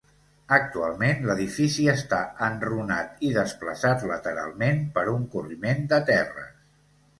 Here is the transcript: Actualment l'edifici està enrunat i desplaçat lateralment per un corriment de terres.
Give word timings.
Actualment 0.55 1.19
l'edifici 1.31 1.85
està 1.93 2.21
enrunat 2.47 3.21
i 3.29 3.31
desplaçat 3.37 4.07
lateralment 4.15 4.83
per 4.99 5.07
un 5.19 5.31
corriment 5.37 5.89
de 5.95 6.05
terres. 6.13 6.53